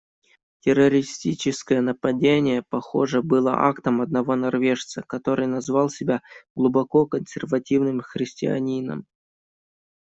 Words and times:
Террористическое 0.61 1.79
нападение, 1.79 2.63
похоже, 2.67 3.21
было 3.21 3.67
актом 3.67 4.01
одного 4.01 4.35
норвежца, 4.35 5.03
который 5.03 5.45
назвал 5.45 5.91
себя 5.91 6.23
глубоко 6.55 7.05
консервативным 7.05 8.01
христианином. 8.01 9.05